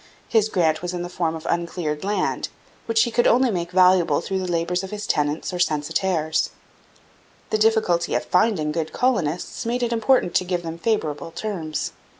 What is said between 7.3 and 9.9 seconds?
The difficulty of finding good colonists made